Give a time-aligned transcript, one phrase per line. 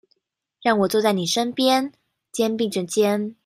[0.63, 1.91] 讓我坐在妳身旁，
[2.31, 3.35] 肩並著肩